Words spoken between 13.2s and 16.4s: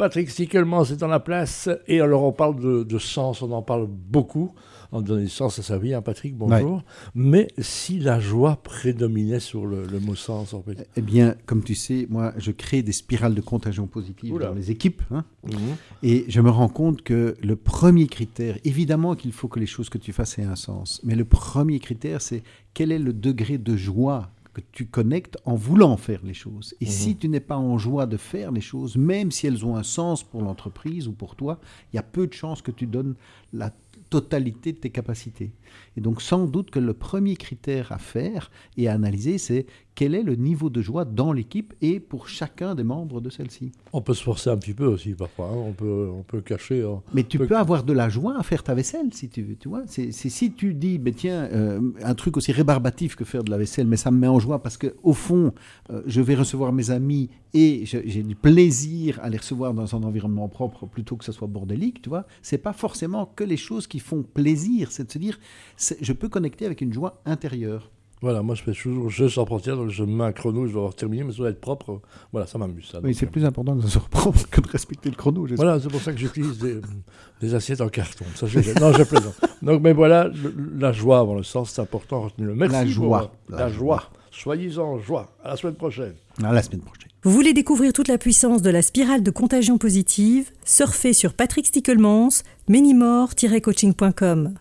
de contagion positive dans les équipes. Hein. Mhm. Et je